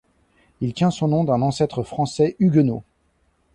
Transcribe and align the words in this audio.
Il 0.61 0.73
tient 0.73 0.89
son 0.89 1.09
nom 1.09 1.23
d'un 1.25 1.43
ancêtre 1.43 1.83
français 1.83 2.35
huguenot. 2.39 2.83